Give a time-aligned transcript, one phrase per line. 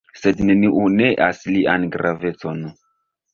[0.19, 2.65] Sed neniu neas lian gravecon.